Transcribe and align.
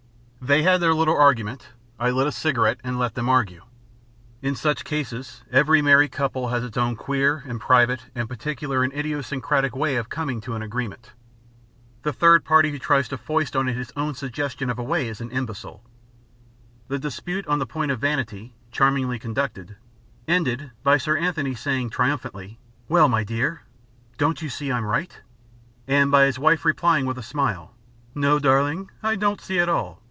They 0.43 0.63
had 0.63 0.81
their 0.81 0.95
little 0.95 1.15
argument. 1.15 1.69
I 1.99 2.09
lit 2.09 2.25
a 2.25 2.31
cigarette 2.31 2.79
and 2.83 2.97
let 2.97 3.13
them 3.13 3.29
argue. 3.29 3.61
In 4.41 4.55
such 4.55 4.83
cases, 4.83 5.43
every 5.51 5.83
married 5.83 6.11
couple 6.13 6.47
has 6.47 6.63
its 6.63 6.75
own 6.77 6.95
queer 6.95 7.43
and 7.45 7.61
private 7.61 8.07
and 8.15 8.27
particular 8.27 8.83
and 8.83 8.91
idiosyncratic 8.91 9.75
way 9.75 9.97
of 9.97 10.09
coming 10.09 10.41
to 10.41 10.55
an 10.55 10.63
agreement. 10.63 11.11
The 12.01 12.11
third 12.11 12.43
party 12.43 12.71
who 12.71 12.79
tries 12.79 13.07
to 13.09 13.19
foist 13.19 13.55
on 13.55 13.69
it 13.69 13.75
his 13.75 13.91
own 13.95 14.15
suggestion 14.15 14.71
of 14.71 14.79
a 14.79 14.83
way 14.83 15.07
is 15.09 15.21
an 15.21 15.29
imbecile. 15.29 15.83
The 16.87 16.97
dispute 16.97 17.45
on 17.45 17.59
the 17.59 17.67
point 17.67 17.91
of 17.91 17.99
vanity, 17.99 18.55
charmingly 18.71 19.19
conducted, 19.19 19.75
ended 20.27 20.71
by 20.81 20.97
Sir 20.97 21.19
Anthony 21.19 21.53
saying 21.53 21.91
triumphantly: 21.91 22.57
"Well, 22.89 23.07
my 23.07 23.23
dear, 23.23 23.61
don't 24.17 24.41
you 24.41 24.49
see 24.49 24.71
I'm 24.71 24.85
right?" 24.85 25.21
and 25.87 26.09
by 26.09 26.25
his 26.25 26.39
wife 26.39 26.65
replying 26.65 27.05
with 27.05 27.19
a 27.19 27.23
smile: 27.31 27.75
"No, 28.15 28.39
darling, 28.39 28.89
I 29.03 29.15
don't 29.15 29.39
see 29.39 29.59
at 29.59 29.69
all. 29.69 29.99